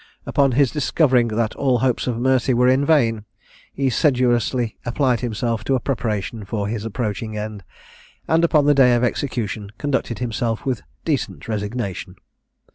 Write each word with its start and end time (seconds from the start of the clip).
Upon 0.25 0.53
his 0.53 0.71
discovering 0.71 1.27
that 1.27 1.55
all 1.57 1.77
hopes 1.77 2.07
of 2.07 2.17
mercy 2.17 2.55
were 2.55 2.75
vain, 2.75 3.25
he 3.71 3.91
sedulously 3.91 4.75
applied 4.83 5.19
himself 5.19 5.63
to 5.65 5.75
a 5.75 5.79
preparation 5.79 6.43
for 6.43 6.67
his 6.67 6.85
approaching 6.85 7.37
end, 7.37 7.63
and 8.27 8.43
upon 8.43 8.65
the 8.65 8.73
day 8.73 8.95
of 8.95 9.03
execution 9.03 9.69
conducted 9.77 10.17
himself 10.17 10.65
with 10.65 10.81
decent 11.05 11.47
resignation. 11.47 12.15